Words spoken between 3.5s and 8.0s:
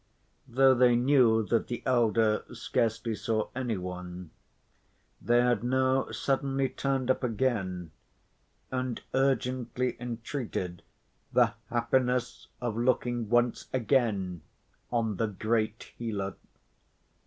any one, they had now suddenly turned up again,